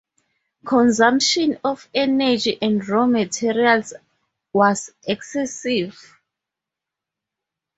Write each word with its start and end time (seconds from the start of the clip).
Consumption 0.65 1.59
of 1.63 1.87
energy 1.93 2.57
and 2.59 2.89
raw 2.89 3.05
materials 3.05 3.93
was 4.51 4.91
excessive. 5.03 6.19